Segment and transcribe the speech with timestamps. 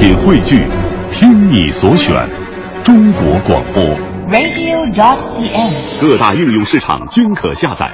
[0.00, 0.66] 品汇聚，
[1.12, 2.26] 听你所选，
[2.82, 3.84] 中国广播。
[4.30, 6.00] radio.dot.cn，。
[6.00, 7.92] 各大应用市场均可下载。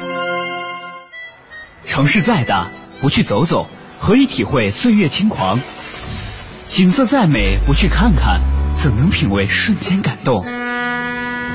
[1.84, 2.68] 城市再大，
[3.00, 3.66] 不去走走，
[3.98, 5.58] 何以体会岁月轻狂？
[6.68, 8.40] 景色再美，不去看看，
[8.78, 10.46] 怎能品味瞬间感动？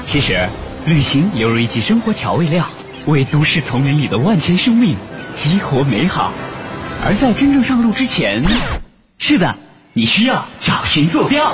[0.03, 0.49] 其实，
[0.85, 2.67] 旅行犹如一剂生活调味料，
[3.07, 4.97] 为都市丛林里的万千生命
[5.33, 6.33] 激活美好。
[7.05, 8.43] 而在真正上路之前，
[9.17, 9.55] 是的，
[9.93, 11.51] 你需要找寻坐标。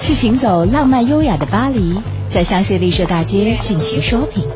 [0.00, 4.48] 是行走浪漫优雅的巴黎，在香榭丽舍大街尽情 shopping，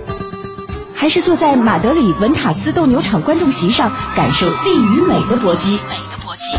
[0.92, 5.74] 还是坐在马德里文塔斯斗牛场观众席上感受力与美的搏击？
[5.88, 6.56] 美的搏击。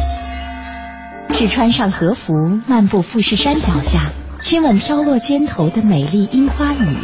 [1.33, 2.33] 是穿上和服
[2.65, 4.03] 漫步富士山脚下，
[4.41, 6.95] 亲吻飘落肩头的美丽樱花雨，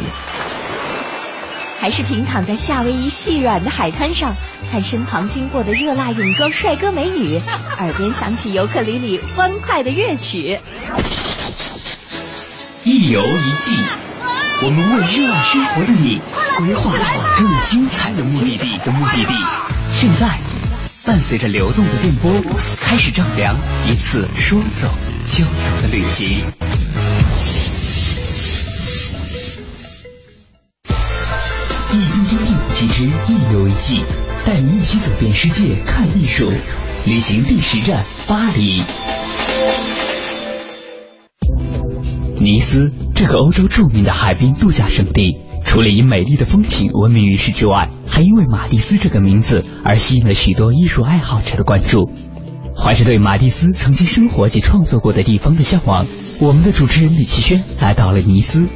[1.78, 4.34] 还是平躺在夏威夷细软的海滩上，
[4.70, 7.40] 看身旁经过的热辣泳装帅哥美女，
[7.78, 10.58] 耳边响起尤克里里欢快的乐曲。
[12.84, 13.76] 一游一季，
[14.62, 16.20] 我们为热爱生活的你
[16.58, 19.34] 规划了更精彩的目的地的目的地。
[19.92, 20.38] 现在，
[21.04, 22.32] 伴随着流动的电波，
[22.80, 23.56] 开始丈量
[23.90, 24.88] 一次说走
[25.30, 26.44] 就走的旅行。
[31.94, 34.00] 易筋经第五季之一游一季，
[34.44, 36.50] 带你一起走遍世界看艺术，
[37.06, 38.82] 旅行第十站巴黎。
[42.40, 52.10] 尼斯这个欧洲著名的海滨度假胜地，除了以美丽的风景闻名于世之外，还因为马蒂斯这个名字而吸引了许多艺术爱好者的关注。
[52.84, 56.06] 怀着对马蒂斯曾经生活及创作过的地方的向往，
[56.38, 58.68] 我们的主持人李奇轩来到了尼斯，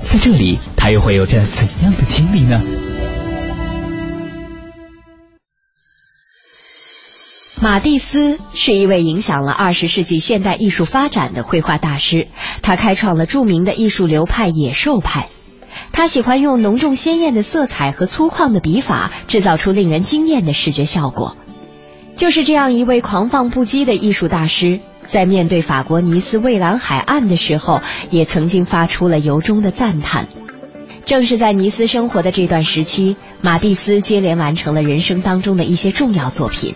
[0.00, 2.62] 在这里他又会有着怎样的经历呢？
[7.60, 12.28] 马蒂斯是一位影响了二十世纪现代艺术发展的绘画大师，
[12.62, 15.30] 他开创了著名的艺术流派野兽派。
[15.90, 21.36] 他喜欢用浓重鲜艳的色彩和粗犷的笔法，制造出令人惊艳的视觉效果。
[22.18, 27.80] 就是这样一位狂放不羁的艺术大师，在面对法国尼斯蔚蓝海岸的时候，
[28.10, 30.26] 也曾经发出了由衷的赞叹。
[31.04, 36.74] 正是在尼斯生活的这段时期，马蒂斯接连完成了人生当中的一些重要作品。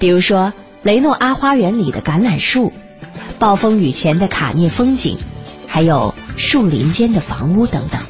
[0.00, 0.52] 比如说
[0.82, 2.72] 雷诺阿花园里的橄榄树，
[3.38, 5.16] 暴风雨前的卡涅风景，
[5.68, 8.00] 还有树林间的房屋等等。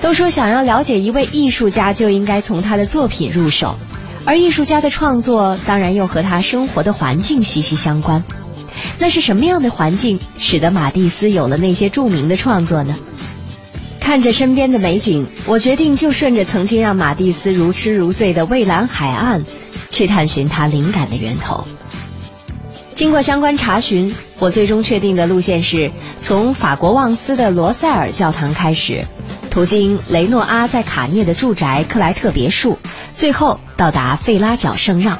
[0.00, 3.76] 都说想要了解一位艺术家，就应该从他的作品入手，
[4.24, 8.22] 而艺术家的创作当然又和他生活的环境息息相关。
[8.98, 12.96] 那是什么样的环境，使得马蒂斯有了那些著名的创作呢？
[14.00, 19.44] 看着身边的美景，我决定就顺着曾经让马蒂斯如痴如醉的蔚蓝海岸。
[19.92, 21.66] 去探寻他灵感的源头。
[22.94, 29.04] 经过相关查询，我最终确定的路线是从法国旺斯的罗塞尔教堂开始，
[29.50, 32.78] 途经雷诺阿在卡涅的住宅克莱特别墅，
[33.12, 35.18] 最后到达费拉角圣让。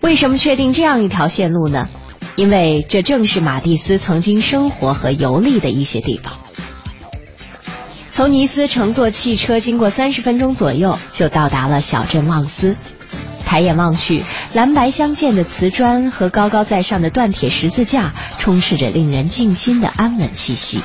[0.00, 1.88] 为什么确定这样一条线路呢？
[2.36, 6.32] 因为这正是马蒂斯曾经生活和游历的一些地方。
[8.10, 12.76] 从尼斯乘坐汽车，经过三十分钟左右，就到达了小镇旺斯。
[13.44, 14.22] 抬眼望去，
[14.54, 20.80] 蓝白相间的瓷砖和高高在上的锻铁十字架，充斥着令人静心的安稳气息。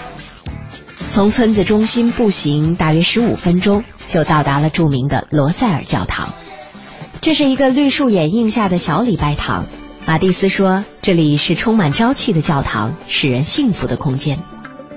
[1.10, 6.34] 从村子中心步行大约十五分钟，就到达了著名的罗塞尔教堂。
[7.22, 9.66] 这是一个绿树掩映下的小礼拜堂。
[10.06, 14.38] 马蒂斯说，这里是充满朝气的教堂，使人幸福的空间。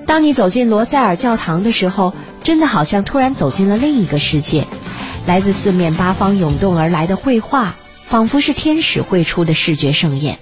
[0.05, 2.13] 当你走进罗塞尔教堂的时候，
[2.43, 4.67] 真的好像突然走进了另一个世界。
[5.25, 10.39] 来自四面八方涌动而来的绘画，仿佛是天使绘出的视觉盛宴。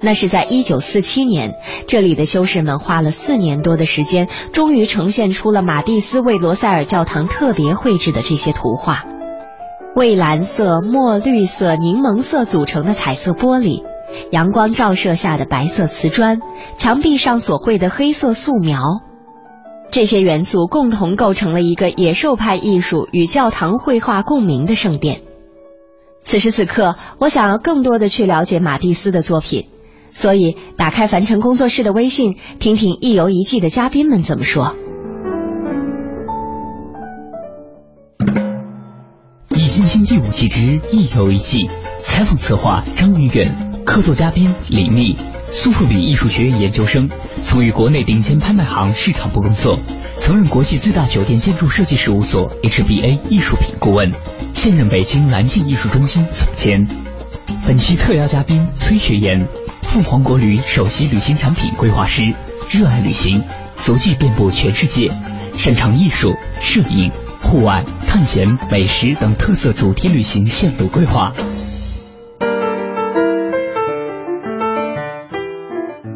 [0.00, 1.54] 那是在一九四七年，
[1.88, 9.04] 这里的修士们花了四年多的时间，终于呈现出了马蒂斯为罗塞尔教堂特别绘制的这些图画。
[9.94, 13.82] 蔚蓝色、墨绿色、柠檬色组成的彩色玻璃，
[14.30, 16.40] 阳光照射下的白色瓷砖，
[16.76, 19.00] 墙壁上所绘的黑色素描。
[19.90, 25.22] 这些元素共同构成了一个野兽派艺术与教堂绘画共鸣的圣殿。
[26.22, 29.68] 此时此刻，我想要更多的去了解马蒂斯的作品，
[30.16, 34.74] 所以打开凡尘工作室的微信，听听一游一季的嘉宾们怎么说。
[39.50, 41.68] 易心经第五季之一游一季，
[42.02, 43.54] 采访策划张云远，
[43.84, 45.14] 客座嘉宾李密。
[45.48, 47.10] 苏富比艺术学院研究生，
[47.42, 49.78] 曾于国内顶尖拍卖行市场部工作，
[50.16, 54.10] 曾任国际最大酒店建筑设计事务所 HBA 艺术品顾问，
[54.54, 56.88] 现任北京蓝镜艺术中心总监。
[57.66, 59.46] 本期特邀嘉宾崔学岩，
[59.96, 62.30] 凤凰国旅首席旅行产品规划师，
[62.70, 63.42] 热爱旅行，
[63.76, 65.10] 足迹遍布全世界，
[65.54, 67.10] 擅长艺术、摄影、
[67.40, 71.32] 户外、探险、美食等特色主题旅行线路规划。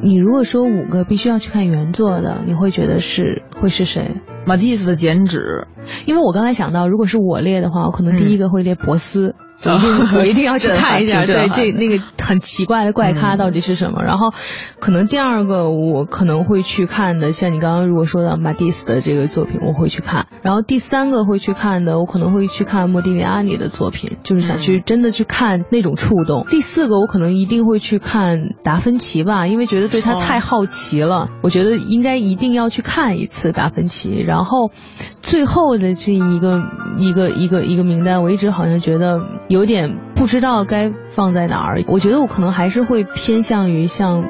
[0.03, 4.21] 你如果说五个必须要去看原作的，你会觉得是会是谁？
[4.47, 5.69] 马蒂斯的剪纸，
[6.05, 9.35] 因为我刚才想到，如果是我列的话，我可能第一个会列博斯。
[9.63, 14.03] 我 一定要去看一下，对这那个很奇怪的怪咖到底是什么？
[14.03, 14.33] 然后，
[14.81, 20.27] 可能第二个我可能会去看的，像你刚刚如果说到马蒂斯的这个作品，我会去看。
[20.43, 26.47] 然后第三个会去看的，我可能会去看莫迪里阿尼的作品，就是想去真的去看那种触动。
[26.49, 34.11] 第四个我可能一定会去看达芬奇吧，因为觉得对他太好奇了，我觉得应该一定要去看一次达芬奇。
[34.11, 34.71] 然后，
[35.21, 36.63] 最后的这一个
[36.97, 39.21] 一个一个一个名单，我一直好像觉得。
[39.51, 44.23] 有点不知道该放在哪儿，我觉得我可能还是会偏向于像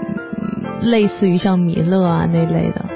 [0.81, 2.87] 类似于像米勒啊那类的，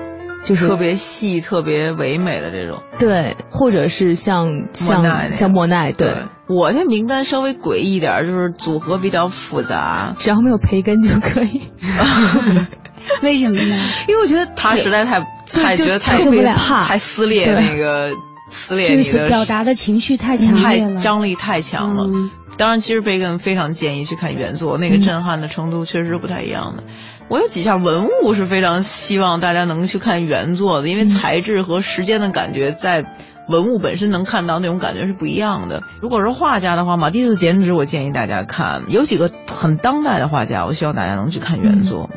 [0.43, 2.82] 就是特别细、特别唯美的这种。
[2.99, 5.93] 对，或者是像像像莫奈。
[5.93, 11.61] 对，我这名单稍微诡异一点，就是组合比较复杂，只要没有培根就可以。
[13.23, 13.77] 为什么呢？
[14.09, 18.12] 因为我觉得他实在太太觉得太受不了，太撕裂那个。
[18.46, 22.31] 撕裂就是表达的情绪太强烈了，张力太强了。
[22.56, 26.85] 当然，其实贝根非常建议去看原作，那个震撼的程度确实不太一样的。
[27.29, 33.06] 我有几项文物是非常希望大家能去看原作的，因为材质和时间的感觉在
[33.49, 35.82] 文物本身能看到那种感觉是不一样的。
[36.00, 42.08] 如果是画家的话，马蒂斯剪纸我建议大家看，有几个很当代的画家，我希望大家能去看原作。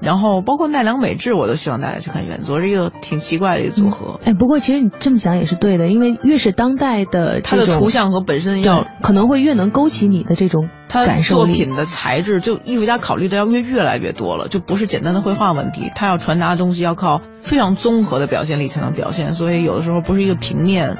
[0.00, 4.20] 然后包括奈良美智，我都希望大家去看原作，是一个挺奇怪的一个组合。
[4.24, 20.98] 哎，不过其实你这么想也是对的，因为越是当代的它的图像和本身要可能会越能勾起你的这种感受作品的材质，就艺术家考虑的要越越来越多了，就不是简单的绘画问题，他要传达的东西要靠非常综合的表现力才能表现，所以有的时候不是一个平面，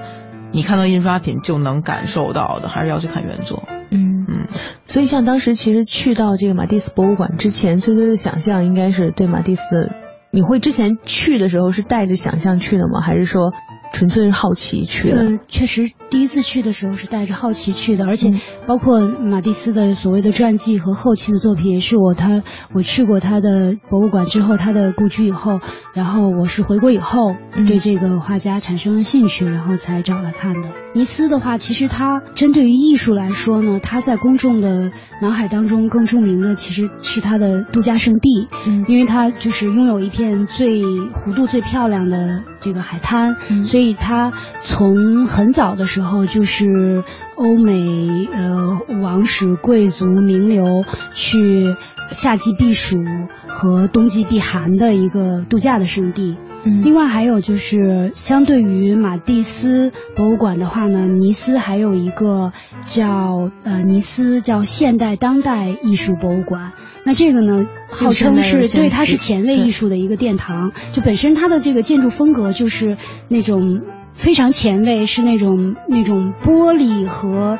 [0.52, 3.64] 你看到印刷品就能感受到的，还是要去看原作。
[3.90, 4.46] 嗯嗯，
[4.86, 9.90] 所以像当时其实去到这个马蒂斯博物馆之前，崔崔的想象应该是对马蒂斯，
[10.30, 13.00] 你会之前去的时候是带着想象去的吗？
[13.00, 13.52] 还是说？
[13.96, 18.30] 纯粹是好奇去的，嗯，确实第一次去的时候是带着好奇去的，而且
[18.66, 22.42] 包括马蒂斯的所谓的传记和后期的作品，也是我他
[22.74, 25.60] 我去过他的博物馆之后，他的故居以后，
[25.94, 30.85] 然后我是回国以后对这个画家产生了兴趣，然后才找来看的。
[30.96, 34.90] 尼斯的话，其实他针对于艺术来说呢，他在公众的
[35.22, 43.86] 脑海当中更著名的其实是他的度假胜地，嗯，因为他就是拥有一片最弧度最漂亮的这个海滩，所以。
[43.86, 44.32] 所以他
[44.64, 47.04] 从很早的时候就是
[47.36, 50.82] 欧美呃王室贵族名流
[51.12, 51.76] 去
[52.10, 53.04] 夏季避暑
[53.46, 56.38] 和冬季避寒的一个度假的胜地。
[56.82, 62.52] 另外还有就是相对于马蒂斯博物馆的话呢，尼斯还有一个
[62.84, 66.72] 叫呃尼斯叫现代当代艺术博物馆。
[67.04, 72.96] 那这个呢，号称是对它是前卫艺术的一个殿堂，就本身它的这个建筑风格就是
[73.28, 77.58] 那种非常前卫，是那种那种玻璃和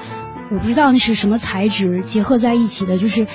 [0.49, 3.27] 我不知道那是什么材质结合在一起的，就是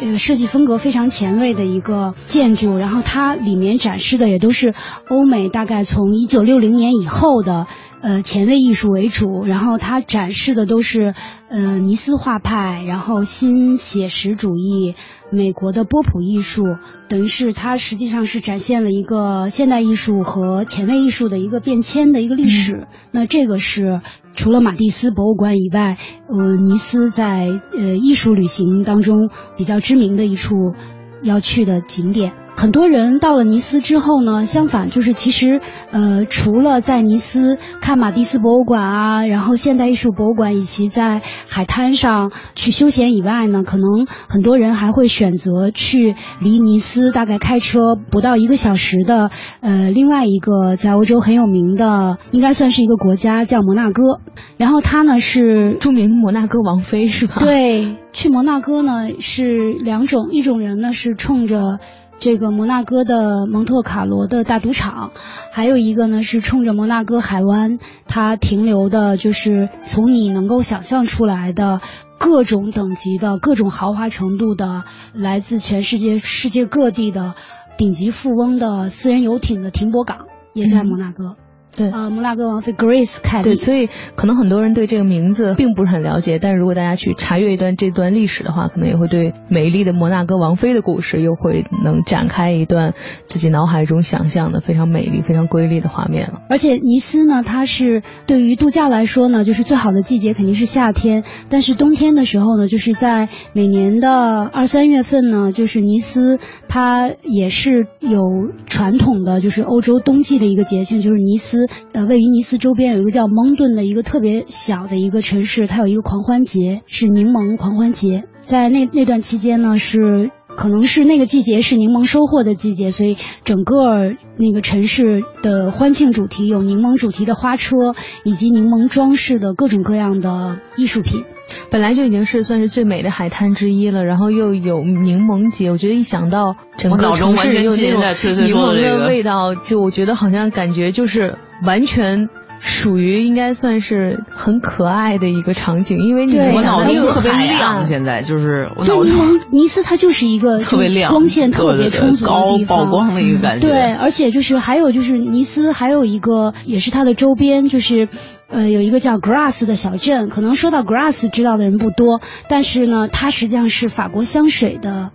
[0.00, 2.76] 呃设计风格非常前卫的一个建筑。
[2.76, 4.72] 然后它里面展示的也都是
[5.08, 7.66] 欧美大概从一九六零年以后的
[8.00, 11.14] 呃前卫艺术为主，然后它展示的都是
[11.48, 14.94] 呃尼斯画派，然后新写实主义。
[15.32, 16.76] 美国的波普艺术，
[17.08, 22.86] 等于是它实际上是展现了一个现代艺术和前卫艺术的一个变迁的一个历史。
[23.10, 24.02] 那这个是
[24.34, 25.96] 除了马蒂斯博物馆以外，
[26.28, 30.74] 呃，尼斯在呃艺术旅行当中比较知名的一处
[31.22, 32.34] 要去的景点。
[32.54, 49.30] 很多人到了尼斯之后呢，相反就是其实，呃，除了在尼斯看马蒂斯博物馆啊，然后现代艺术博物馆以及在海滩上去休闲以外呢，可能很多人还会选择去离尼斯大概开车不到一个小时的，
[49.60, 54.20] 呃，另外一个在欧洲很有名的，应该算是一个国家叫摩纳哥。
[54.56, 57.34] 然后他呢是著名摩纳哥王妃是吧？
[57.40, 61.80] 对，去摩纳哥呢是两种，一种人呢是冲着。
[62.18, 65.10] 这个摩纳哥的蒙特卡罗的大赌场，
[65.52, 71.80] 还有一个呢是冲着摩纳哥海湾，它停留的就是从你能够想象出来的
[72.18, 77.34] 各种等级的各种豪华程度的，来自全世界世界各地的
[77.76, 81.36] 顶级富翁的私人游艇的停泊港，也在摩纳哥。
[81.74, 83.50] 对，呃，摩纳哥王妃 Grace 凯莉。
[83.50, 92.92] 对，所以可能很多人对这个名字并不是很了解，但是如果大家去查阅一段这段历史的话，可能也会对美丽的摩纳哥王妃的故事又会能展开一段
[93.24, 96.42] 自己脑海中想象的非常美丽、非常瑰丽的画面了。
[96.50, 106.38] 而且尼斯呢，它是对于度假来说呢，就是最好的季节肯定是夏天，但是冬天的时候呢，就是在每年的二三月份呢，就是尼斯
[106.68, 108.20] 它也是有
[108.66, 111.61] 传统的，就是欧洲冬季的一个节庆，就是尼斯。
[111.92, 118.24] 呃，位于尼斯周边有一个叫蒙顿的一个特别小的一个城市，它有一个狂欢节，是柠檬狂欢节。
[118.40, 131.22] 在那那段期间呢，是可能是那个季节是柠檬收获的季节，所以整个那个城市的欢庆主题有柠檬主题的花车，以及柠檬装饰的各种各样的艺术品。
[131.70, 138.00] 本来就已经是算是最美的海滩之一了，然后又有柠檬节，我觉得一想到整个城市有那种
[138.44, 142.28] 柠檬的味道，就我觉得好像感觉就是完全
[142.60, 153.68] 属于应该算是很可爱的一个场景，因为你我脑子特别亮，现在就是对柠檬尼斯它就是一个特别亮、光线特别充足高曝光的一个感觉。
[153.68, 158.08] 对，而且就是还有就是尼斯还有一个也是它的周边就是。
[158.54, 165.10] 呃，有一个叫 Grass 的小镇，可能说到 Grass 知道的人不多，但是呢，它实际上是法国香水的。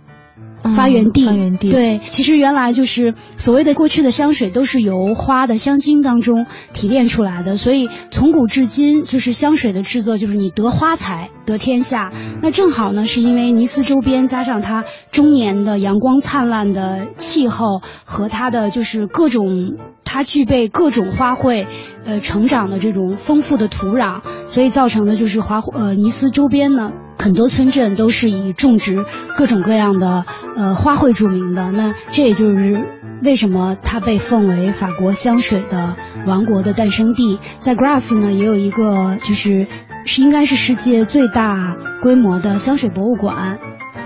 [0.62, 12.10] 发源地，发源地对，其实原来就是所谓的过去的香水都是由花的香精当中提炼出来的，所以从古至今就是香水的制作就是你得花材得天下。
[12.42, 21.66] 那正好呢，是因为尼斯周边加上它终年的阳光灿烂的气候和它的就是各种它具备各种花卉
[22.04, 26.92] 呃成长的这种丰富的土壤，所以造成的就是花呃尼斯周边呢。
[27.28, 29.04] 很多村镇都是以种植
[29.36, 30.24] 各种各样的
[30.56, 32.88] 呃花卉著名的，那这也就是
[33.22, 35.94] 为什么它被奉为法国香水的
[36.24, 37.38] 王国的诞生地。
[37.58, 39.66] 在 Grass 呢，也有一个就是
[40.06, 43.58] 是应该是世界最大规模的香水博物馆。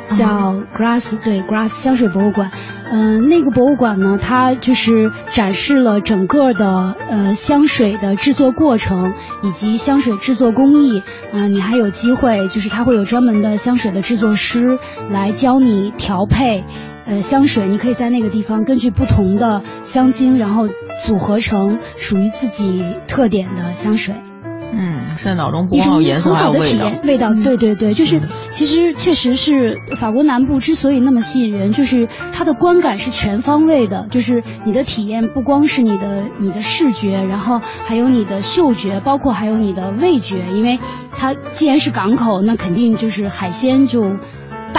[0.09, 2.51] 叫 Grass 对 Grass 香水博物馆，
[2.95, 16.65] 嗯，那个博物馆呢，它就是展示了整个的呃香水的制作过程以及香水制作工艺，嗯，你还有机会就是它会有专门的香水的制作师来教你调配，
[17.07, 20.69] 呃香水，你可以在那个地方根据不同的香精，然后
[21.07, 24.15] 组合成属于自己特点的香水。
[24.75, 26.91] 嗯，现在脑中不光有颜色，还有味道。
[27.05, 40.79] 味道，对对对，就是其实确实是法国南部之所以那么吸引人，就是它的观感是全方位的，就是你的体验不光是你的你的视觉，然后还有你的嗅觉，包括还有你的味觉，因为
[41.11, 44.17] 它既然是港口，那肯定就是海鲜就。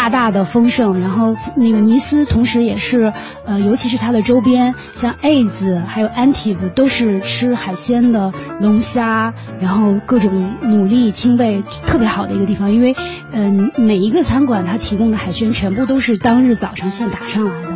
[0.04, 3.14] 大大的丰盛，然后那个尼斯同时也是，
[3.46, 12.74] 呃，尤其是它的周边，像 A 子还有 Antib，都是吃海鲜的龙虾，然后各种牡蛎、青贝特别好的一个地方。
[12.74, 12.98] 因为，
[13.32, 17.70] 嗯，每一个餐馆它提供的海鲜全部都是当日早上现打上来的。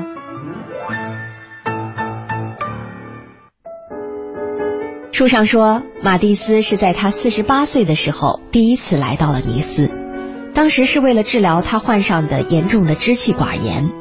[5.14, 9.97] 书上说，马蒂斯是在他四十八岁的时候第一次来到了尼斯。
[10.58, 13.92] 当时是为了治疗他患上的严重的支气管炎。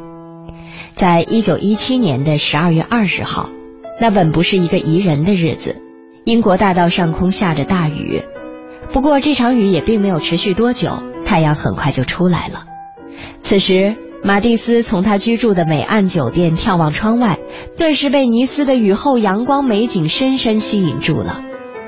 [0.94, 3.50] 在一九一七年的十二月二十号，
[4.00, 5.76] 那本不是一个宜人的日子，
[6.24, 8.22] 英国大道上空下着大雨。
[8.90, 12.64] 不过这场雨也并没有持续多久，太阳很快就出来了。
[13.42, 13.94] 此时，
[14.24, 17.38] 马蒂斯从他居住的美岸酒店眺望窗外，
[17.76, 21.42] 顿时被尼斯的雨后阳光美景深深吸引住了。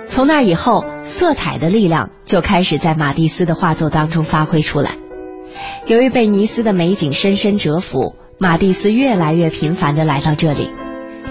[0.08, 4.96] 从那以后，色彩的力量就开始在马蒂斯的画作当中发挥出来。
[5.86, 10.70] 由于被尼斯的美景深深折服，马蒂斯越来越频繁地来到这里。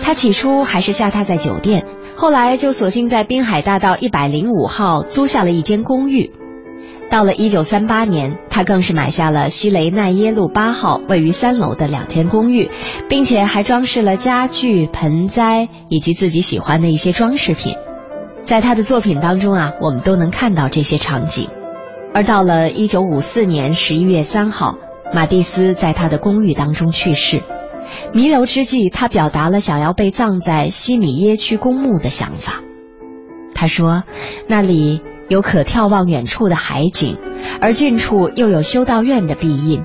[0.01, 6.31] 他起初还是下榻在酒店，后来就索性在滨海大道一百零五号租下了一间公寓。
[7.09, 12.69] 到了一九三八年，他更是买下了西雷奈耶路八号位于三楼的两间公寓，
[13.09, 17.75] 并且还装饰了家具、盆栽以及自己喜欢的一些装饰品。
[18.47, 21.49] 在他的作品当中啊，我们都能看到这些场景。
[22.13, 24.77] 而到了一九五四年十一月三号，
[25.13, 27.43] 马蒂斯在他的公寓当中去世。
[28.13, 32.61] 弥留之际，他表达了想要被葬在西米耶区公墓的想法。
[33.53, 34.03] 他说
[34.47, 37.17] ：“那里有可眺望远处的海景，
[37.59, 39.83] 而近处又有修道院的庇荫。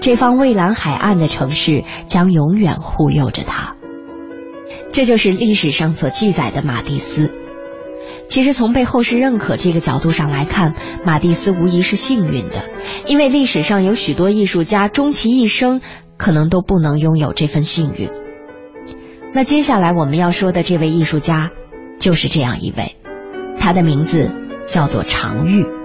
[0.00, 3.76] 这方蔚蓝海岸的城市将永远护佑着他。”
[4.90, 7.34] 这就是历史上所记载的马蒂斯。
[8.30, 12.70] 其实从被后世认可这个角度上来看，马蒂斯无疑是幸运的，
[13.04, 15.80] 因为历史上有许多艺术家终其一生
[16.16, 18.08] 可能都不能拥有这份幸运。
[19.34, 21.50] 那接下来我们要说的这位艺术家，
[21.98, 22.94] 就是这样一位，
[23.58, 24.30] 他的名字
[24.64, 25.79] 叫做常玉。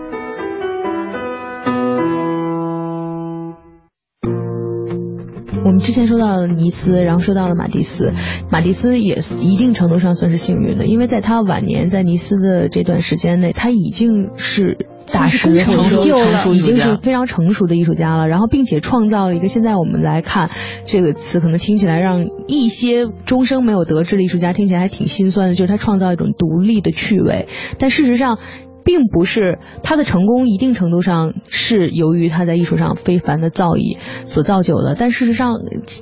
[5.65, 8.13] 我们之前说到了尼斯，然后说到了马蒂斯，
[8.51, 14.77] 马蒂斯也一定程度上算是幸运的，因为在他晚年在尼斯的这段时间内，他已经是
[15.11, 18.27] 大师成熟，已经是非常成熟的艺术家了。
[18.27, 20.51] 然后，并且创造了一个现在我们来看
[20.83, 27.47] 这个词可能听起来让一些终生没有得志的艺术家听起来还挺心酸的，就是他创造一种独立的趣味。
[27.79, 28.37] 但事实上。
[28.85, 34.95] 并不是他的成功，一定程度上是由于他在艺术上非凡的造诣所造就的。
[34.97, 35.55] 但事实上，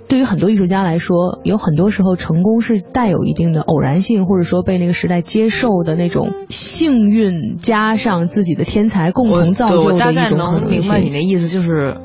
[0.09, 9.97] 对于很多艺术家来说，有很多时候成功是带有一定的偶然性，或者说被那个时代接受的那种幸运加上自己的天才共同造就的一种可能性。
[9.97, 11.95] 我大概能明白你的意思，就是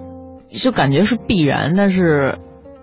[0.52, 2.38] 就感觉是必然，但是。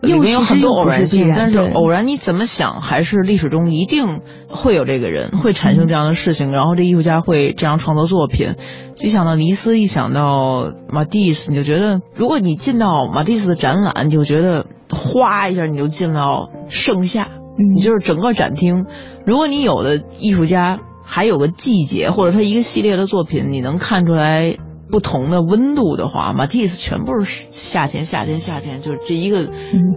[0.06, 8.56] 里面有很多偶然性，但是偶然你怎么想，还是历史中一定会有这个人，会产生这样的事情，然后这艺术家会这样创作作品。
[9.04, 17.28] 一想到尼斯，一想到马蒂斯，你就觉得，如果你进到马蒂斯的展览，你就觉得哗一下你就进到盛夏，
[17.76, 18.86] 你就是整个展厅。
[19.26, 24.58] 如果你有的艺术家还有个季节，或者他一个系列的作品，你能看出来。
[24.90, 29.50] 不同的温度的话，马蒂斯全部是夏天，夏天，夏天，就是这一个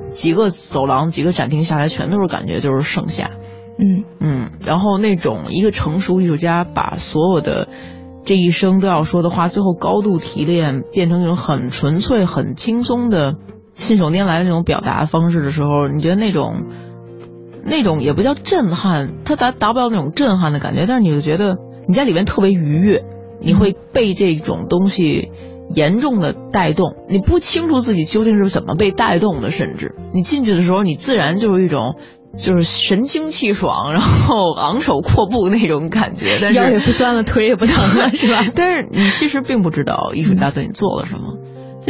[0.08, 3.30] 几个走廊、几个展厅下来，全都是感觉就是盛夏。
[3.78, 7.68] 嗯嗯，然后那种一个成熟艺术家把所有的
[8.24, 13.34] 这一生都要说的话，最后高度提炼，变成一种很纯粹、很轻松的
[13.74, 16.64] 信手拈来的那种表达方式的时候，你觉得那种
[17.64, 23.04] 那种也不叫震撼，他达达不到那种震撼的感觉，但是你就觉得你在里面特别愉悦。
[23.40, 25.30] 你会被这种东西
[25.74, 31.96] 严重的带动，你不清楚自己究竟是怎么被带动的，甚至你进去的时候，你自然就是一种
[32.36, 36.38] 就是神清气爽，然后昂首阔步那种感觉。
[36.40, 38.44] 但是腰也不酸了，腿也不疼了， 是吧？
[38.54, 41.34] 但是你其实并不知道艺术家对你做了什么。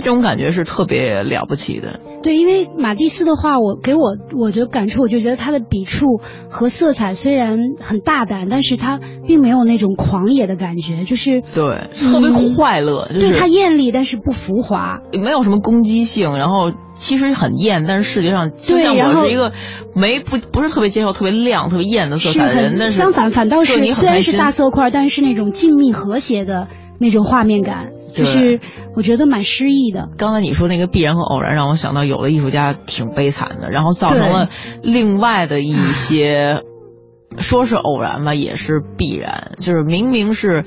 [0.01, 2.01] 这种感觉是特别了不起的。
[2.23, 6.07] 对，因为马蒂斯的话，我给我我觉得感触，我就觉得他的笔触
[6.51, 13.09] 和色彩虽然很大胆，但是他并没有那种狂野的感觉，就是对，特别快乐。
[13.09, 16.37] 对他艳丽，但是不浮华，没有什么攻击性。
[16.37, 19.53] 然后其实很艳，但是视觉上就像我是一个
[19.95, 22.77] 没不不是特别接受特别亮、特别艳的色彩的人。
[22.79, 27.91] 但是相反，反倒是虽然是大色块，但是那种静谧和谐的那种画面感。
[28.13, 28.61] 就是
[28.95, 30.09] 我觉得蛮诗意的。
[30.17, 34.49] 刚才你说那个必然和偶然，让我想到有的艺术家挺悲惨的，然后造成了
[34.83, 36.63] 另外的一些，
[37.39, 40.65] 说是偶然吧，也是必然，就是明明是。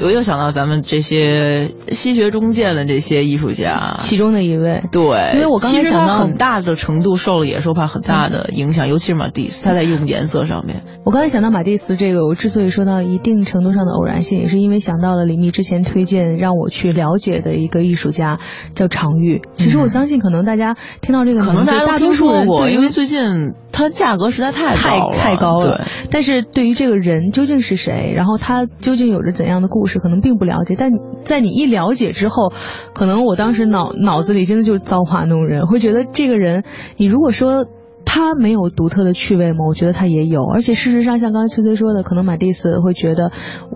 [0.00, 4.82] 我又想到咱们这些西学中见的这些艺术家，其中的一位。
[4.92, 5.02] 对，
[5.34, 10.84] 因为我刚才想到很大的程度受了野兽派很大的影响，尤其是马蒂斯，他在用颜色上面。
[11.04, 18.38] 我刚才想到马蒂斯这个，我之所以说到一定程度上的偶然性，也是因为想到了李密之前推荐让我去了解的一个艺术家，
[18.74, 19.42] 叫常玉。
[19.54, 25.86] 其实我相信，可能大家听到这个可能，大多数人过，因为最近它价格实在太太太高了。
[26.10, 30.74] 但是对于这个人究竟是谁，然后他究竟有着怎样的故故事，可能并不了解。
[30.76, 32.52] 但在你一了解之后，
[32.94, 36.64] 可能我当时脑脑子里真的就是造化弄人，会觉得这个人，
[36.96, 37.66] 你如果说
[38.04, 39.66] 他没有独特的趣味吗？
[39.68, 40.44] 我觉得他也有。
[40.44, 43.30] 而且事实上，像刚才崔崔说的，可能马蒂斯会觉得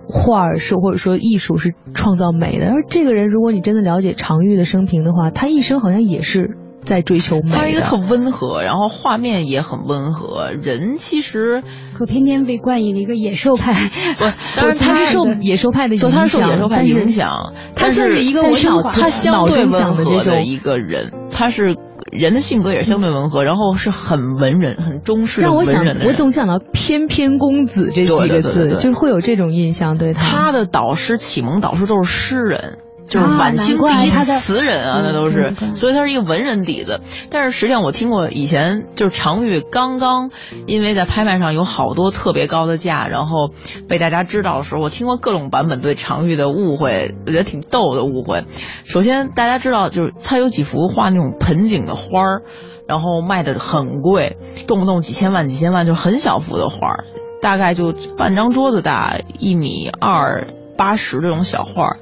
[0.07, 2.67] 画是或者说艺术是创造美的。
[2.67, 6.57] 而这个人，如果你真的了解常玉的生平的话，他一生好像也是。
[6.83, 10.51] 在追求美，他是一个特温和，然后画面也很温和。
[10.51, 11.63] 人其实
[11.97, 13.73] 可偏偏被冠以了一个野兽派，
[14.17, 14.23] 不，
[14.55, 21.75] 当然他是受野兽派的影响，他是受野兽派影响，他是一个我脑他相对温和的一个人，他是
[22.11, 29.97] 人的性格也是相对温和，然后是很文人、很中式让我想，我总想到翩翩公子这几个字，就是会有这种印象。
[29.97, 32.77] 对他，他的导师、启蒙导师都是诗人。
[33.05, 37.01] 就是晚清第一词人啊，那都是，所以他是一个文人底子。
[37.29, 40.31] 但是实际上我听过以前就是常玉刚刚
[40.67, 43.51] 因为在拍卖上有好多特别高的价，然后
[43.87, 48.45] 被大家知道的时候，我听过各种版本对常玉的误会，我觉得挺逗的误会。
[48.83, 52.41] 首先大家知道就是他有几幅画那种盆景的花儿，
[52.87, 54.37] 然后卖的很贵，
[54.67, 57.03] 动不动几千万几千万，就很小幅的花儿，
[57.41, 61.97] 大概就半张桌子大，一米二八十这种小画儿。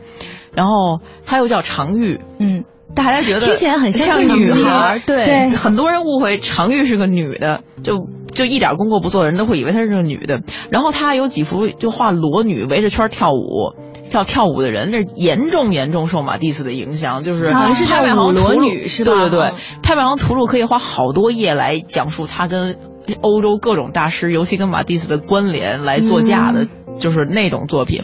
[0.54, 2.64] 然后他又叫常玉，嗯，
[2.96, 10.42] 大家觉得听起来很像女孩，对，很多人误会常玉是个女的，就就一点功课不做的人都会以为她是个女的。
[10.70, 19.12] 然后她有几幅就画裸女围着圈跳舞，跳跳舞的人，这严重严重受马蒂斯的影响，就是拍卖行裸女是吧？
[19.12, 22.78] 对对对，拍卖行图录可以花好多页来讲述他跟。
[23.22, 26.68] 欧洲各种大师，尤其跟马蒂斯的关联来作价的，
[27.00, 28.04] 就是那种作品，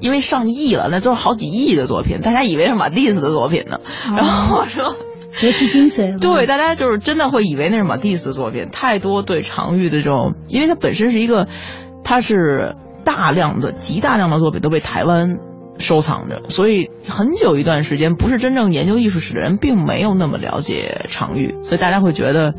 [0.00, 3.80] 因为上亿了，那都是好几亿的作品，大家以为是马蒂斯的作品呢。
[4.16, 4.94] 然后我说，
[5.42, 6.18] 尤其精髓。
[6.20, 11.48] 对，大家就是真的会以为那是马蒂斯作品，太多对常玉的这种，因为它本身是一个，
[12.04, 15.38] 它是大量的、极大量的作品都被台湾。
[15.80, 22.52] 收藏着，所以很久一段时间，不是真正研究艺术史的人，并没有那么了解常玉，所以大家会觉得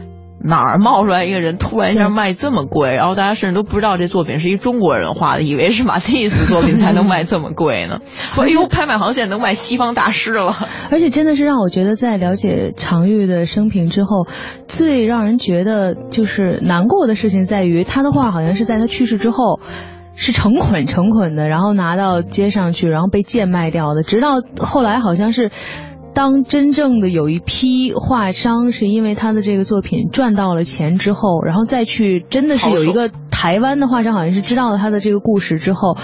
[0.43, 7.99] 哪儿冒出来一个人，突然一下卖这么贵，然后大家甚至都不知道这作品是一中国人画的，以为是马蒂斯作品才能卖这么贵呢。
[8.37, 10.55] 哎呦，拍卖行现在能卖西方大师了。
[10.91, 14.27] 而且真的是让我觉得，在了解常玉的生平之后，
[14.67, 19.59] 最让人觉得就是难过的事情在于，他的画好像是在他去世之后。
[20.21, 24.03] 是成捆成捆的，然后拿到街上去，然后被贱卖掉的。
[24.03, 25.49] 直到后来，好像是
[26.19, 35.95] 当真正的有一批画商是因为他的这个作品赚到了钱之后，然后再去真的是有一个台湾的画商，好像是知道了他的这个故事之后，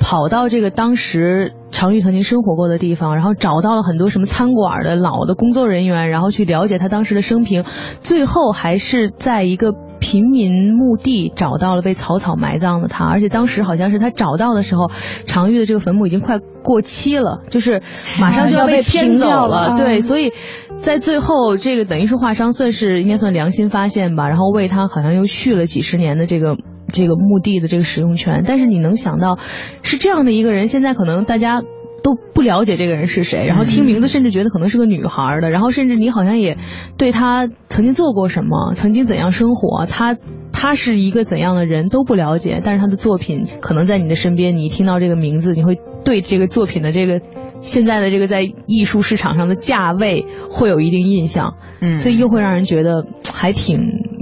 [0.00, 7.64] 跑到这个当时常玉曾经生活过的地方，然后找到了很多什么餐馆的老的工作人员，然后去了解他当时的生平，
[8.00, 9.74] 最后还是在一个。
[10.10, 14.90] 平民墓地找到了被草草埋葬的他，而且当时好像是他找到的时候，
[15.24, 17.80] 常玉的这个坟墓已经快过期了，就是
[18.20, 19.76] 马上就要被迁走了。
[19.78, 20.32] 对，所以
[20.78, 26.56] 在最后这个等于是画商算是应该算良心发现吧，然后为他好像又续了几十年的这个
[26.88, 28.42] 这个墓地的这个使用权。
[28.44, 29.38] 但是你能想到
[29.82, 31.62] 是这样的一个人，现在可能大家。
[32.02, 36.56] 都不了解这个人是谁，然后听名字甚至觉得可能是个女孩的，然后甚至你好像也
[36.96, 40.16] 对他曾经做过什么，曾经怎样生活，他
[40.52, 47.20] 他是一个怎样的人都不了解，但是他的作品可能在你的身边，你一听到这个名字，你会对这个作品的这个
[47.60, 53.80] 现在的这个在艺术市场上的价位会有一定印象，嗯，所以又会让人觉得还挺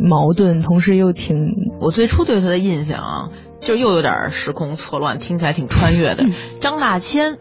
[0.09, 1.37] 矛盾，同时又挺
[1.81, 3.29] 我最初对他的印象啊，
[3.61, 6.25] 就又有点时空错乱，听起来挺穿越的，
[6.61, 7.39] 张大千。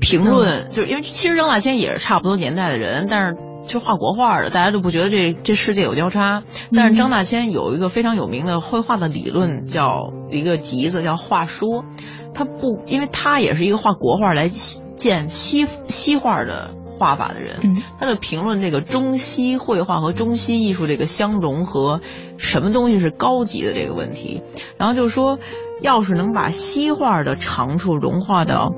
[0.00, 6.42] 评论就是因为其实张大千也是差不多年代的人，但是就画国画的，大家都不觉得这这世界有交叉。
[6.74, 11.84] 但是张大千有一个非常有名的绘画的理论，叫一个集子叫画说。
[12.32, 22.00] 他不，因为他也是一个画国画来见西西画的画法的人，他的评论这个中西绘画和中西艺术这个相融合，
[22.38, 24.42] 什么东西是高级的这个问题。
[24.78, 25.38] 然后就说，
[25.82, 28.74] 要是能把西画的长处融化到。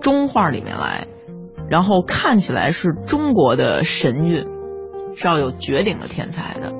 [0.00, 1.06] 中画里面来，
[1.68, 4.46] 然后看起来是中国的神韵，
[5.14, 6.72] 是要有绝顶的天才的。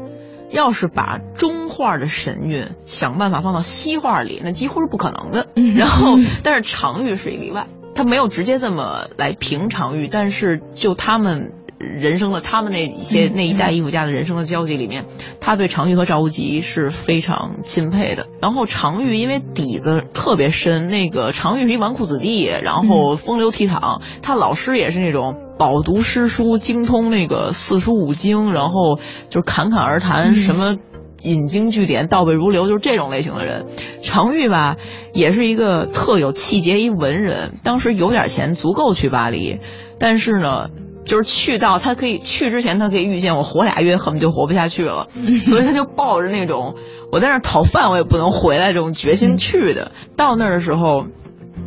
[0.51, 5.47] 要是把中画的神韵想办法放到西画里，那几乎是不可能的。
[5.77, 11.53] 然后，但是常玉是一个例外，他没有直接这么来评常玉，但是就他们。
[11.81, 15.07] 人生的他们那一些那一代艺术家的人生的交集里面，
[15.41, 18.27] 他对常玉和赵无极是非常钦佩的。
[18.43, 28.97] 然后常玉因为底子特别深，那个常玉是一纨绔子弟，然后风流倜傥，他老师也是那种饱读诗书、精通那个四书五经，然后
[29.31, 30.77] 就是侃侃而谈，什么
[31.23, 33.65] 引经据典、倒背如流，就是这种类型的人。
[34.03, 34.77] 常玉吧，
[35.15, 39.61] 也是一个特有气节一文人，当时有点钱，足够去巴黎，
[39.99, 40.69] 但是呢。
[41.11, 45.09] 就是去到他可以去之前，他可以预见我活俩月恨不就活不下去了，
[45.45, 46.77] 所以他就抱着那种
[47.11, 49.91] 我在那儿讨饭我也不能回来这种决心去的。
[50.17, 51.07] 到那儿的时候，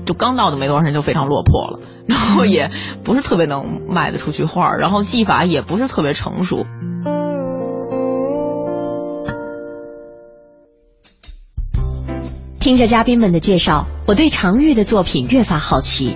[0.05, 2.71] 就刚到的没多长时间就非常落魄了，然后也
[3.03, 6.65] 不是特别能卖得出去画，然后技法也不是特别成熟。
[12.61, 16.15] 听着嘉宾们的介绍，我对常玉的作品越发好奇。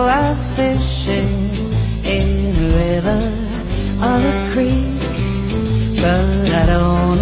[0.00, 1.50] go out fishing
[2.04, 3.20] in a river
[4.06, 5.00] or a creek,
[6.00, 7.19] but I don't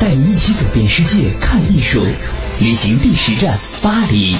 [0.00, 2.02] 带你一起走遍世界看艺术，
[2.60, 4.36] 旅行第十站巴黎。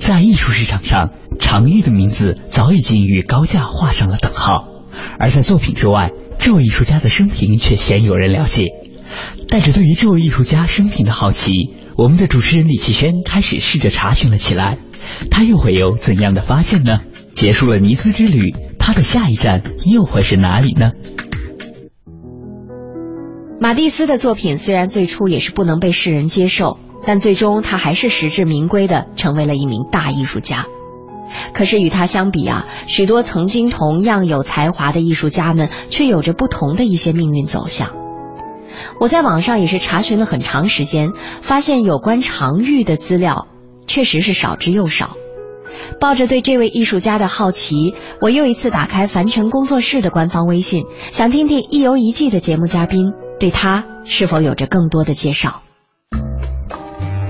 [0.00, 4.66] 在艺术市场上，常玉的名字早已经与高价画上了等号，
[5.18, 8.66] 而在作品之外，这位艺术家的生平却鲜有人了解。
[9.48, 11.52] 带着对于这位艺术家生平的好奇，
[11.96, 14.78] 我们的主持人李奇轩开始试着查询了起来，
[15.30, 17.00] 他又会有怎样的发现呢？
[17.34, 18.54] 结束了尼斯之旅，
[18.90, 20.90] 他的下一站又会是哪里呢？
[23.60, 26.76] 马蒂斯的作品虽然最初也是不能被世人接受，
[27.06, 30.66] 但最终他还是实至名归的成为了一名大艺术家。
[31.54, 37.90] 可是与他相比啊，许多曾经同样有才华的艺术家们却有着不同的一些命运走向。
[38.98, 43.46] 我在网上也是查询了很长时间，发现有关常玉的资料
[43.86, 45.16] 确实是少之又少。
[46.00, 55.62] 抱着对这位艺术家的好奇，我又一次打开樊城工作室的官方微信，想听听一游一季的节目嘉宾对他是否有着更多的介绍。《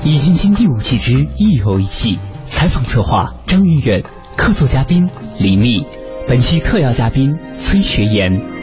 [0.02, 4.02] 易筋经》第五季之一游一季，采访策划张云远，
[4.36, 5.84] 客座嘉宾李密，
[6.26, 8.59] 本期特邀嘉宾崔学言。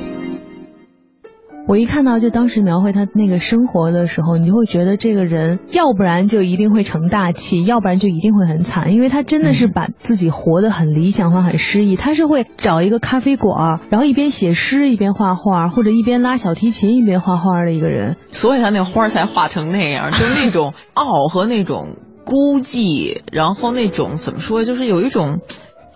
[1.67, 11.97] 我一看到就当时描绘他那个生活的时候，你就会觉得这个人要不然就一定会成大器，要不然就一定会很惨，因为他真的是把自己活得很理想化、很诗意。
[11.97, 18.15] 他是会找一个咖啡馆，然后一边写诗一边画画，或者一边拉小提琴一边画画的一个人。
[18.31, 25.39] 所以他那花儿才画成那样，就是那种傲和那种孤寂，然后那种怎么说，就是有一种。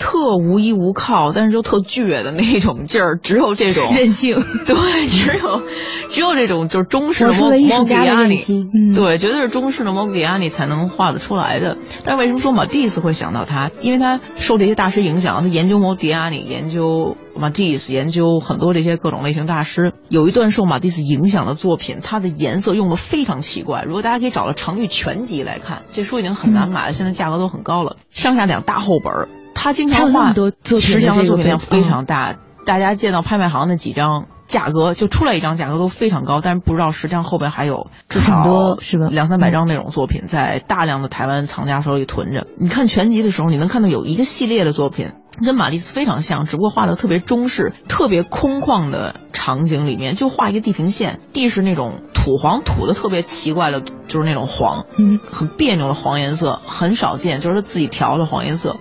[0.01, 4.43] 特无依无靠，但是又特倔的那种劲儿，只有这种任性。
[4.65, 5.61] 对，只有
[6.09, 8.37] 只有这种就是中式的莫莫迪亚尼，
[8.73, 11.77] 嗯、对，绝对是中式的莫迪亚尼才能画得出来的。
[12.03, 13.69] 但是为什么说马蒂斯会想到他？
[13.79, 19.93] 因为他受这些大师影响，他研究莫迪亚尼，研究马蒂斯，研究很多这些各种类型大师。
[20.09, 23.83] 有一段受马蒂斯影响的作品，它的颜色用的非常奇怪。
[23.83, 29.40] 如果大家可以找到常玉全集来看，这书已经很难买了，嗯、现在价格都很高了，上下两大厚本。
[29.61, 32.35] 他经常画，实际上的作品量非常大。
[32.65, 42.47] 大家见到拍卖行那几张价格，就出来一张价格都非常高，但是不知道实际上后边还有至少是吧两三百张那种作品在大量的台湾藏家手里囤着。
[42.57, 45.11] 你看全集的时候，你能看到有一个系列的作品
[45.45, 58.77] 跟玛丽斯非常像，只不过画的特别中式、特别空旷的场景里面，就画一个地平线，地是那种土黄土的特别奇怪的，就是那种黄，嗯，很别扭的黄颜色，很少见，就是他自己调的黄颜色。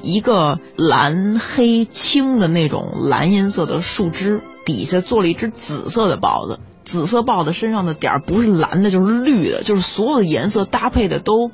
[0.00, 6.60] 一个蓝黑青的那种蓝颜色的树枝，底下做了一只紫色的豹子。
[6.84, 11.50] 紫色豹子身上的点儿不是蓝的，就是绿的，就是所有的颜色搭配的都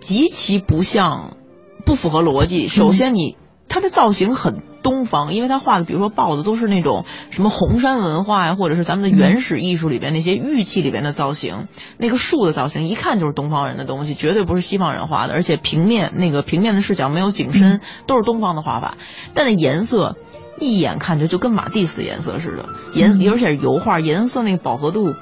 [0.00, 1.36] 极其不像，
[1.84, 2.68] 不符合逻辑。
[2.68, 3.36] 首先你，
[3.70, 15.32] 它的造型很东方，因为他画的，比如说豹子都是那种什么红山文化呀，或者是咱们的原始艺术里边那些玉器里边的造型，那个树的造型一看就是东方人的东西，绝对不是西方人画的。
[15.34, 18.96] 而且平面那个平面的视角没有景深，都是东方的画法，
[19.34, 20.16] 但那颜色
[20.58, 25.14] 一眼看着就跟马蒂斯的颜色似的，颜而且是油画，颜色那个饱和度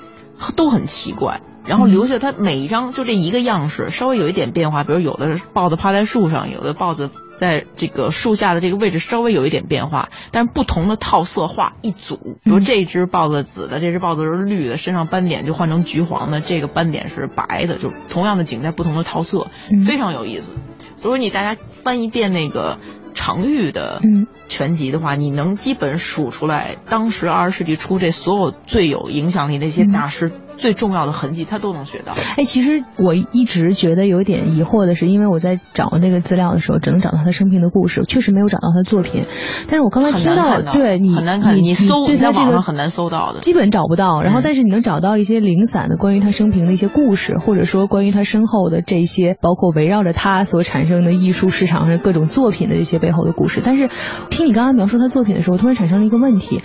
[0.56, 1.42] 都很奇怪。
[1.68, 19.48] 然后留下它每一张就这一个样式，稍微有一点变化，比如有的是豹子趴在树上，有的豹子在这个树下的这个位置稍微有一点变化，但是不同的套色画一组，比如这只豹子紫的，这只豹子是绿的，身上斑点就换成橘黄的，这个斑点是白的，就同样的景在不同的套色，
[19.86, 20.54] 非常有意思。
[20.96, 22.78] 所以你大家翻一遍那个
[23.12, 24.00] 常玉的
[24.48, 30.32] 全集的话，你能基本数出来当时二十世纪初这所有最有影响力的一些大师。
[30.58, 32.12] 最重要的痕迹，他都能学到。
[32.36, 39.24] 哎，其实我一直觉得有点疑惑的是，因为我在找那个资料的时候，只能找到他生平的故事，确实没有找到他的作品。
[39.68, 44.20] 但是我刚才听到，对你很难看，你搜对他这个很难搜到的，基本找不到。
[44.20, 53.62] 然后，但是你能找到一些零散的关于他生平的一些故事，或者说关于他身后的这些，包括围绕着他所产生的艺术市场上各种作品的这些背后的故事。
[53.64, 53.88] 但是，
[54.28, 56.60] 听你刚刚描述他作品的时候，突然产生了一个问题。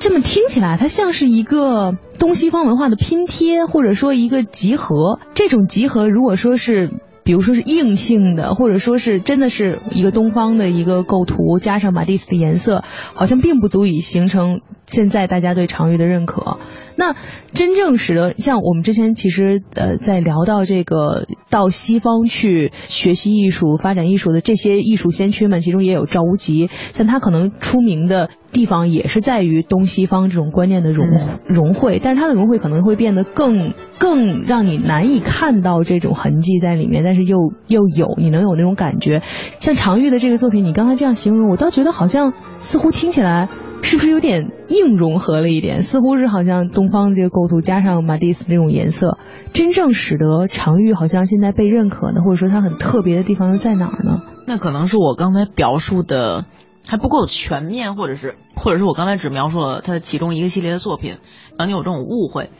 [0.00, 5.20] 这么听起来，它像是一个东西方文化的拼贴，或者说一个集合。
[5.34, 6.90] 这种集合，如果说是，
[7.22, 12.82] 比如说是硬性的，或者说是真的是一个东方的一个构图，加上马蒂斯的颜色，
[13.12, 16.56] 好像并不足以形成现在大家对常玉的认可。
[17.00, 17.16] 那
[17.54, 31.06] 真正使得像我们之前其实呃在聊到这个到西方去学习艺术、发展艺术的这些艺术先驱们，其中也有赵无极，像他可能出名的地方也是在于东西方这种观念的融
[31.48, 39.22] 融汇，但是他的融汇可能会变得更更让你难以看到这种痕迹在里面，但是又又有你能有那种感觉。
[39.58, 43.48] 像常玉的这个作品，你刚才这样形容，我倒觉得好像似乎听起来。
[43.82, 45.80] 是不是有点硬融合了一点？
[45.80, 49.18] 似乎是好像东方这个构图加上马蒂斯这种颜色，
[49.52, 54.22] 真正使得常玉好像现在被认可呢，或者说它很特别的地方又在哪儿呢？
[54.46, 56.44] 那可能是我刚才表述的
[56.88, 61.16] 还不够全面，或者是或者是我刚才只描述了他的其中一个系列的作品，
[61.58, 62.50] 让你有这种误会。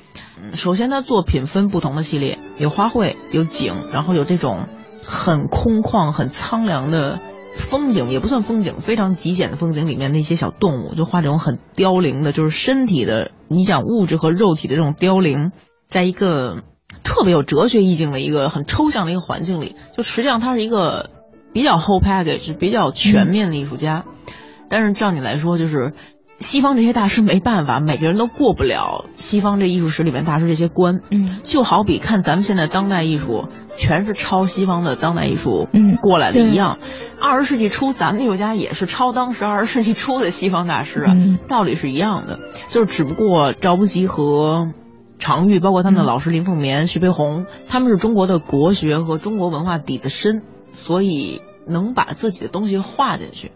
[0.43, 4.67] 嗯，首先他作品分不同的系列，有花卉，有景，然后有这种
[5.05, 7.19] 很空旷、很苍凉的。
[7.61, 15.53] 风景也不算风景，非常极简的风景里面那些小动物，就画这种很凋零的，就是身体的，你想物质和肉体的这种凋零，
[15.87, 16.62] 在一个
[17.05, 21.11] 特别有哲学意境的一个很抽象的一个环境里，就实际上他是一个
[21.53, 24.05] 比较 whole package、比较全面的艺术家。
[24.68, 25.92] 但是照你来说，就是
[26.40, 31.00] 西方这些大师没办法，每个人都过不了西方这艺术史里面大师这些关。
[31.11, 35.68] 嗯，就好比看咱们现在当代艺术，全是抄西方的当代艺术
[36.00, 36.79] 过来的一样。
[37.20, 41.14] 二十世纪初，咱们艺术家也是抄当时二十世纪初的西方大师啊，
[41.46, 44.72] 道理是一样的，就是只不过赵无极和
[45.18, 50.40] 常玉，包括他们的老师林凤眠、徐悲鸿，他们是中国的国学和中国文化底子深，
[50.72, 53.53] 所以能把自己的东西画进去。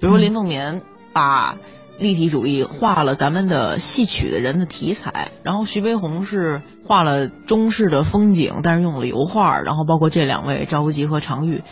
[0.00, 1.56] 比如说林凤眠把
[1.98, 11.62] 立体主义画了咱们的戏曲的人的题材，然后徐悲鸿是画了中式的风景，但是用了油画，然后包括这两位赵无极和常玉。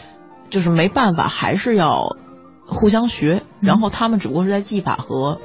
[0.49, 2.17] 就是没办法，还是要
[2.65, 3.43] 互相学。
[3.61, 5.41] 然后他们只不过是在技法和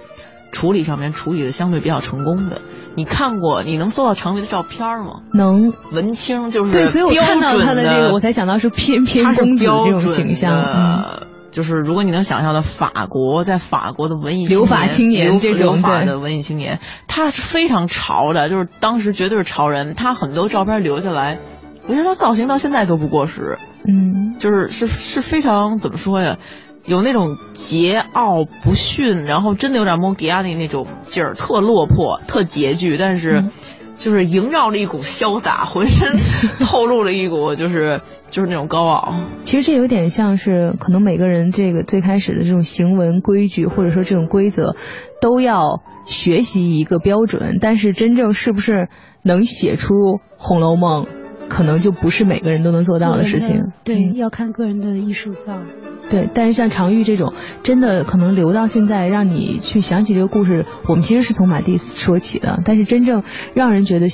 [0.52, 2.62] 处理上面处理的相对比较成功的。
[2.94, 3.63] 你看过？
[3.63, 5.22] 你能搜到常玉的照片吗？
[5.34, 5.74] 能。
[5.91, 10.54] 文青就是对，所以我看到他的这个，我才想到是翩翩公子这种形象。
[10.54, 19.93] 嗯，就是如果你能想象的法国，在法国的文艺留法青年这种法的文艺青年，他是非常潮的，就是当时绝对是潮人。
[19.93, 21.39] 他很多照片留下来，
[21.87, 23.57] 我觉得他造型到现在都不过时。
[23.87, 26.37] 嗯，就是是是非常怎么说呀，
[26.85, 33.45] 有那种桀骜不驯，然后真的有点蒙迪亚尼那种劲儿，特落魄，特拮据，但是
[34.01, 36.17] 就是萦绕了一股潇洒，浑身
[36.65, 39.13] 透露了一股就是就是那种高傲。
[39.43, 44.75] 其实这有点像是可能每个人这个最开始的这种行文规矩，或者说这种规则，
[45.21, 48.89] 都要学习一个标准，但是真正是不是
[49.21, 49.93] 能写出
[50.35, 51.05] 《红楼梦》？
[51.51, 55.59] 可能就不是每个人都能做到的事情，对，要看个人的艺术造。
[56.09, 62.61] 对，但是像常玉这种，真的可能留到现在，让你去想起这个故事，我们其实是从马蒂斯说起的。
[62.63, 64.07] 但是真正让人觉得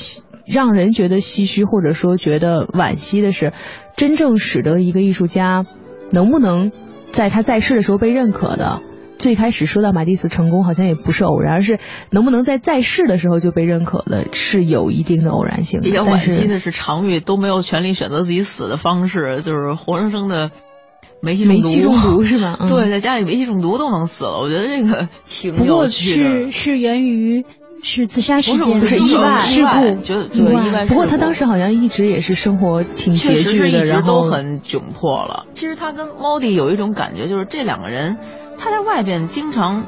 [0.47, 3.53] 让人觉得唏嘘，或者说觉得惋惜的是，
[3.95, 5.63] 真正使得一个艺术家
[6.11, 6.71] 能不能
[7.11, 8.81] 在他在世的时候被认可的。
[9.19, 11.79] 最开始说到马蒂斯成功，好像也不是偶然，而是
[12.11, 15.81] 能不能在在世的时候就被认可的，是有一定的偶然性。
[15.81, 20.51] 比较惋惜的是，常玉都没有权利选择自己死的方式，就是活生生的
[21.21, 22.57] 煤气煤气中毒是吧？
[22.69, 26.47] 对，在家里煤气中毒都能死了，我觉得这个挺有趣的。
[26.47, 27.45] 是是源于
[27.81, 35.45] 是自杀事件，不是意外事意外故，就对意外不过他当时好像一直也是生活挺拮确实是据的，一直然后都很窘迫了。
[35.53, 38.17] 其实他跟猫弟有一种感觉，就是这两个人，
[38.57, 39.85] 他在外边经常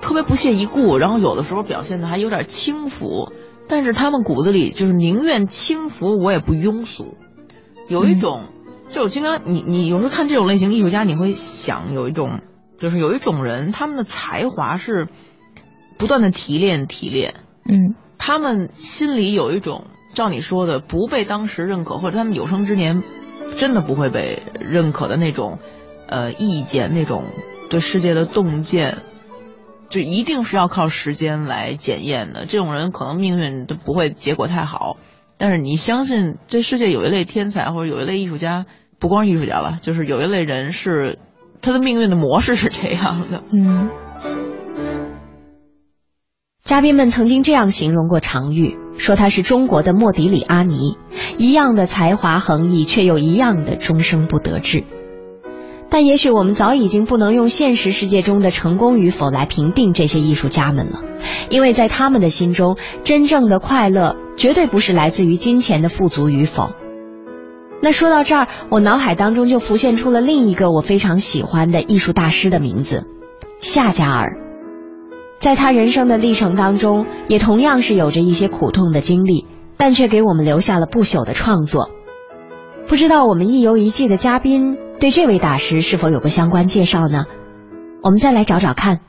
[0.00, 3.32] 特别不屑一顾，然后有的时候表现的还有点轻浮，
[3.68, 7.16] 但是他们骨子里就是宁愿轻浮，我也不庸俗，
[7.88, 8.44] 有一种。
[8.88, 12.38] 就我经常，你你有时候看这种类型艺术家，你会想有一种，
[12.78, 15.08] 就是有一种人，他们的才华是
[15.98, 17.34] 不断的提炼提炼，
[17.68, 23.02] 嗯他们心里有一种，照你说的，不被当时认可，或者他们有生之年
[23.56, 25.58] 真的不会被认可的那种，
[26.08, 27.24] 呃，意见，那种
[27.70, 28.98] 对世界的洞见，
[29.90, 32.46] 就一定是要靠时间来检验的。
[32.46, 34.96] 这种人可能命运都不会结果太好，
[35.38, 38.66] 但是你相信这世界有一类天才或者有一类艺术家，
[38.98, 41.18] 不光是艺术家了，就是有一类人是
[41.60, 43.42] 他的命运的模式是这样的。
[43.52, 43.90] 嗯
[46.66, 50.98] 嘉宾们曾经这样形容过常玉，说他是中国的莫迪里阿尼，
[51.38, 54.82] 一样的才华横溢，却又一样的终生不得志。
[55.88, 61.02] 但也许我们早已经不能用现实世界中的成功与否来评定这些艺术家们了，
[61.50, 66.70] 因为在他们的心中，真正的快乐绝对不是来自于金钱的富足与否。
[67.80, 73.06] 那说到这儿，我脑海当中就浮现出了另一个我非常喜欢的艺术大师的名字——
[73.62, 74.45] 夏加尔。
[75.38, 81.90] 在他人生的历程当中，也同样是有着一些苦痛的经历，但却给我们留下了不朽的创作。
[82.88, 87.26] 不知道我们一游一季的嘉宾对这位大师是否有过相关介绍呢？
[88.02, 89.00] 我们再来找找看。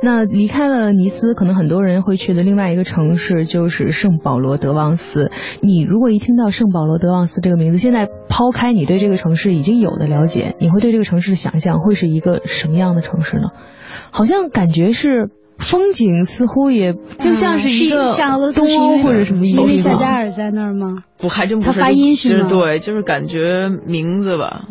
[0.00, 5.32] 那离开了尼斯，可能很多人会去的另外一个城市就是圣保罗德旺斯。
[5.60, 13.48] 你如果一听到圣保罗德旺斯这个名字，现在抛开你对这个城市已经有的了解，你会对这个城市的想象会是一个什么样的城市呢？
[14.10, 19.98] 好像感觉是风景似乎也就像是一个嗯像俄罗斯东是因为欧或者什么一因为个地方。
[19.98, 21.04] 夏加尔在那儿吗？
[21.22, 21.72] 我，还真不他。
[21.72, 24.66] 发音是吗就是对，就是感觉名字吧，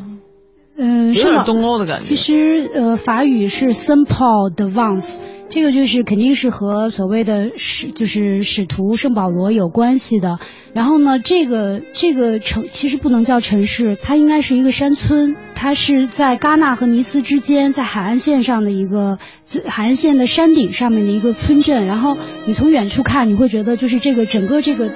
[0.78, 2.06] 嗯，有点东欧的感觉。
[2.06, 5.18] 其实呃，法语是 Saint Paul de Vence，
[5.50, 10.38] 这个就是肯定是和所谓的使就是使徒圣保罗有关系的。
[10.74, 19.18] 然后呢，这个这个城其实不能叫城市，它应该是一个山村，它是在戛纳和尼斯之间，在海岸线上的一个
[19.66, 21.88] 海岸线的山顶上面的一个村镇。
[21.88, 22.16] 然后
[22.46, 24.92] 你从远处看，你会觉得就是这个整个这个。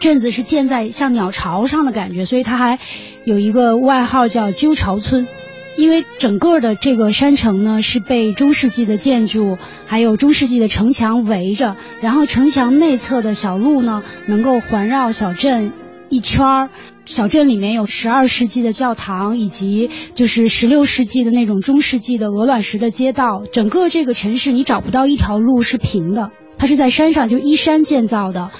[0.00, 2.78] 镇子是建在像鸟巢上的感觉，所以它还
[3.24, 5.28] 有一个外号叫鸠巢村。
[5.76, 15.72] 因为整个的这个山城呢是被中世纪的建筑还有中世纪的城墙围着，然后城墙内侧的小路呢能够环绕小镇
[16.08, 16.70] 一圈儿。
[17.06, 23.42] 小镇里面有十二世纪的教堂，以及就是十六世纪的那种中世纪的鹅卵石的街道。
[23.50, 28.50] 整个这个城市你找不到一条路是平的，它是在山上，就是依山建造的。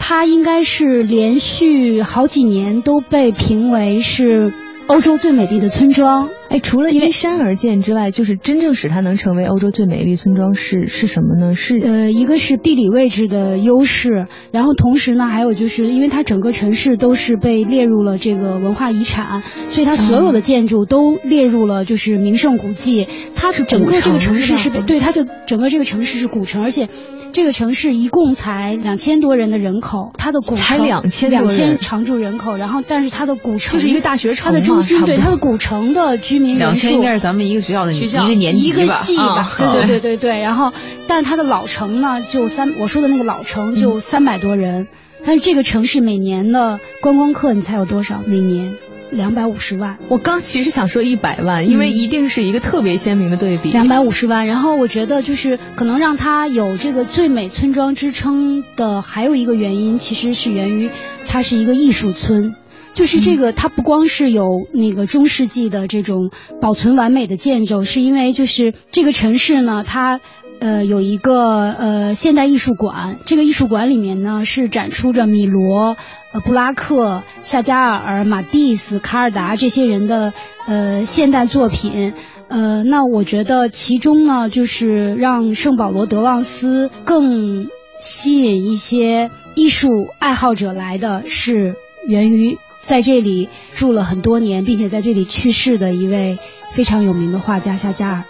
[0.00, 4.52] 它应该是连续好几年都被评为是
[4.88, 6.30] 欧洲最美丽的村庄。
[6.50, 11.52] 哎，除了依山而建之外，就是真正使它能成为欧洲最美丽村庄是是什么呢？
[11.52, 23.06] 是呃，一个是地理位置的优势，然后同时呢，还有就是因为它整个城市都是被列入了这个文化遗产，所以它所有的建筑都列入了就是名胜古迹。
[23.36, 26.88] 它整个这个城市是被对它的整个这个城市是古城，而且
[27.32, 40.40] 这个城市一共才两千多人的人口，它的古才城2000多两千人常住人口，然后但是它的古城就是一个大学城它的中心对它的古城的居民人数两千应该是咱们一个学校的学校一个年级一个吧系吧，啊对对对对对。
[40.40, 40.72] 然后，
[41.06, 44.88] 但是它的老城呢，就三我说的那个老城就三百多人，
[45.24, 48.22] 但是这个城市每年的观光客你猜有多少？
[48.26, 48.76] 每年
[49.10, 49.98] 两百五十万。
[50.08, 53.70] 我刚其实想说一百万，因为一定是一个特别鲜明的对比。
[53.70, 60.90] 两百五十万，然后我觉得就是可能让它有这个最美村庄之称的还有一个原因，其实是源于
[61.26, 62.54] 它是一个艺术村。
[62.92, 66.30] 就是这个，它不光是有那个中世纪的这种
[66.60, 70.20] 保存完美的建筑，是因为就是这个城市呢，它
[70.58, 75.96] 呃有一个呃现代艺术馆，这个艺术馆里面呢是展出着米罗、
[76.32, 80.32] 呃布拉克、夏加尔、马蒂斯、卡尔达这些人的
[80.66, 82.12] 呃现代作品。
[82.48, 87.68] 呃，那我觉得其中呢，就是让圣保罗德旺斯更
[88.00, 89.88] 吸引一些艺术
[90.18, 91.76] 爱好者来的是
[92.08, 96.38] 源于在这里住了很多年，并且在这里去世的一位
[96.72, 98.24] 非常有名的画家夏加尔。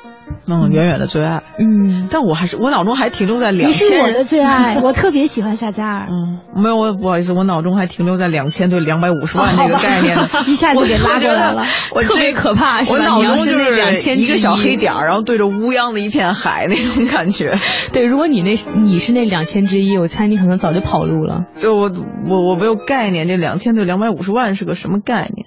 [0.49, 1.43] 嗯，远远的最爱。
[1.59, 4.01] 嗯，但我还是我脑中还停留在两千你是。
[4.01, 6.09] 我的最爱， 我特别喜欢夏加尔。
[6.11, 11.65] 嗯，没有，我不好意思，我脑中还停留在两千对两百五十万这个概念呢， 一下就给拉过来了。
[11.95, 17.59] 我特别可怕，我脑中就是那2000一个小黑点儿，然后对着乌泱的一片海那种感觉。
[17.93, 21.45] 对，如果你那你是那两千之一，我猜你可能早就跑路了。
[21.55, 21.91] 就我
[22.29, 25.47] 我我没有概念，这两千对两百五十万是个什么概念？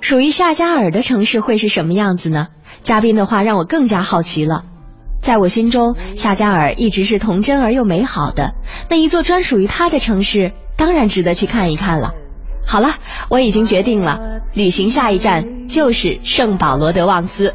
[0.00, 2.46] 属于夏加尔的城市会是什么样子呢？
[2.82, 4.64] 嘉宾的话让我更加好奇了。
[5.20, 8.54] 在我心中，夏加尔一直是童真而又美好的。
[8.88, 12.12] 那一座专属于他的城市，当然值得去看一看了。
[12.64, 12.90] 好了，
[13.28, 14.20] 我已经决定了，
[14.54, 17.52] 旅行下一站就是圣保罗德旺斯。